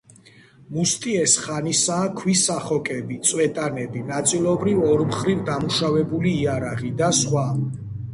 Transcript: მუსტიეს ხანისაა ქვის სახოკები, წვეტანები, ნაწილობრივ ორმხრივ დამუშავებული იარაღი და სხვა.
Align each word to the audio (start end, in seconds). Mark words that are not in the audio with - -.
მუსტიეს 0.75 1.33
ხანისაა 1.41 2.07
ქვის 2.21 2.45
სახოკები, 2.49 3.17
წვეტანები, 3.31 4.01
ნაწილობრივ 4.07 4.81
ორმხრივ 4.93 5.45
დამუშავებული 5.51 6.33
იარაღი 6.39 6.91
და 7.03 7.11
სხვა. 7.21 7.45